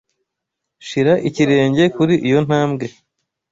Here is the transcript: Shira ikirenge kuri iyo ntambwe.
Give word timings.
Shira 0.87 1.13
ikirenge 1.27 1.83
kuri 1.95 2.13
iyo 2.27 2.39
ntambwe. 2.47 2.85